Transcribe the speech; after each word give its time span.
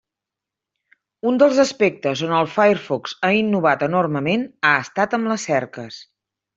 Un 1.31 1.37
dels 1.43 1.59
aspectes 1.65 2.25
on 2.29 2.33
el 2.39 2.49
Firefox 2.55 3.15
ha 3.29 3.33
innovat 3.43 3.87
enormement 3.93 4.51
ha 4.73 4.77
estat 4.89 5.19
amb 5.21 5.35
les 5.35 5.51
cerques. 5.55 6.05